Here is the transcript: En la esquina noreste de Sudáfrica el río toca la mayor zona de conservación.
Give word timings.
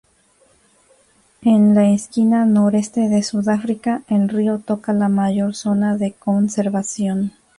En 1.43 1.75
la 1.75 1.91
esquina 1.91 2.43
noreste 2.45 3.01
de 3.07 3.21
Sudáfrica 3.21 4.01
el 4.07 4.29
río 4.29 4.57
toca 4.57 4.93
la 4.93 5.09
mayor 5.09 5.53
zona 5.53 5.95
de 5.95 6.13
conservación. 6.13 7.33